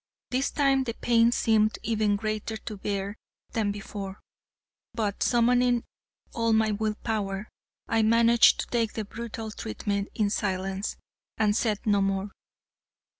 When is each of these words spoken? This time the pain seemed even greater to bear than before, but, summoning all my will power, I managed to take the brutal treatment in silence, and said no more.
This 0.31 0.49
time 0.49 0.85
the 0.85 0.95
pain 0.95 1.31
seemed 1.31 1.77
even 1.83 2.15
greater 2.15 2.57
to 2.57 2.75
bear 2.75 3.17
than 3.51 3.71
before, 3.71 4.19
but, 4.95 5.21
summoning 5.21 5.83
all 6.33 6.53
my 6.53 6.71
will 6.71 6.95
power, 7.03 7.49
I 7.87 8.01
managed 8.01 8.61
to 8.61 8.67
take 8.69 8.93
the 8.93 9.05
brutal 9.05 9.51
treatment 9.51 10.07
in 10.15 10.31
silence, 10.31 10.95
and 11.37 11.55
said 11.55 11.85
no 11.85 12.01
more. 12.01 12.31